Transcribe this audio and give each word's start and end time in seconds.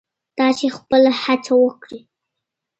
تاسې 0.37 0.65
خپله 0.77 1.11
هڅه 1.23 1.53
وکړئ. 1.63 2.01